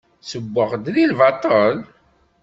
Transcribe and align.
Ssewweɣ-d 0.23 0.83
deg 0.85 0.97
lbaṭel? 1.11 1.77